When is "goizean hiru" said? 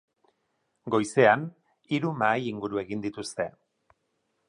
0.95-2.17